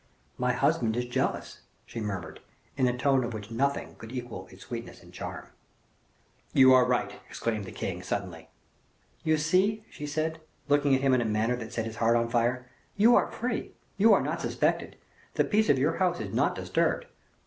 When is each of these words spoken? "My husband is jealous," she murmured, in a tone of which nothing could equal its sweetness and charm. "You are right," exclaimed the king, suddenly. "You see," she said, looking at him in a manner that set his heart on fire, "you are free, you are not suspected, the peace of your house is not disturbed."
"My 0.39 0.53
husband 0.53 0.97
is 0.97 1.05
jealous," 1.05 1.61
she 1.85 1.99
murmured, 1.99 2.39
in 2.75 2.87
a 2.87 2.97
tone 2.97 3.23
of 3.23 3.35
which 3.35 3.51
nothing 3.51 3.93
could 3.99 4.11
equal 4.11 4.47
its 4.49 4.63
sweetness 4.63 5.03
and 5.03 5.13
charm. 5.13 5.45
"You 6.53 6.73
are 6.73 6.87
right," 6.87 7.19
exclaimed 7.29 7.65
the 7.65 7.71
king, 7.71 8.01
suddenly. 8.01 8.49
"You 9.23 9.37
see," 9.37 9.85
she 9.91 10.07
said, 10.07 10.41
looking 10.67 10.95
at 10.95 11.01
him 11.01 11.13
in 11.13 11.21
a 11.21 11.25
manner 11.25 11.55
that 11.57 11.71
set 11.71 11.85
his 11.85 11.97
heart 11.97 12.15
on 12.15 12.29
fire, 12.29 12.67
"you 12.97 13.15
are 13.15 13.31
free, 13.31 13.73
you 13.95 14.11
are 14.11 14.21
not 14.23 14.41
suspected, 14.41 14.95
the 15.35 15.43
peace 15.45 15.69
of 15.69 15.77
your 15.77 15.97
house 15.97 16.19
is 16.19 16.33
not 16.33 16.55
disturbed." 16.55 17.05